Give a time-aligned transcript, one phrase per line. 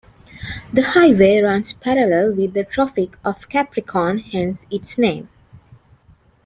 [0.73, 5.29] The highway runs parallel with the Tropic of Capricorn, hence its name.